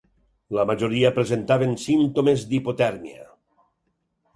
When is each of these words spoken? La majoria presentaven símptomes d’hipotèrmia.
La 0.59 0.65
majoria 0.69 1.11
presentaven 1.19 1.77
símptomes 1.85 2.49
d’hipotèrmia. 2.51 3.33